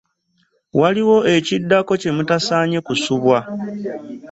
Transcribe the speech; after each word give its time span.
Waliwo 0.79 1.17
ekiddako 1.35 1.93
kye 2.01 2.11
mutasaanye 2.17 2.79
kusubwa. 2.87 3.37